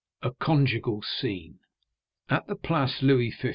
A 0.23 0.31
Conjugal 0.31 1.03
Scene 1.03 1.59
At 2.27 2.47
the 2.47 2.55
Place 2.55 3.03
Louis 3.03 3.29
XV. 3.29 3.49